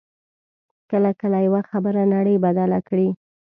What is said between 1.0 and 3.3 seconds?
کله یوه خبره نړۍ بدله کړي